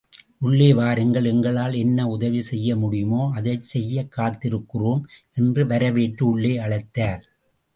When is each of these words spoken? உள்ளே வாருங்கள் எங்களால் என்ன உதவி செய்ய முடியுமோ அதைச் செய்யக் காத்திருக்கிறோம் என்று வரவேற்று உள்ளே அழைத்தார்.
உள்ளே 0.39 0.73
வாருங்கள் 0.73 1.23
எங்களால் 1.23 1.73
என்ன 1.73 2.07
உதவி 2.07 2.41
செய்ய 2.41 2.75
முடியுமோ 2.75 3.31
அதைச் 3.33 3.61
செய்யக் 3.61 4.13
காத்திருக்கிறோம் 4.17 5.03
என்று 5.33 5.67
வரவேற்று 5.67 6.25
உள்ளே 6.25 6.57
அழைத்தார். 6.57 7.23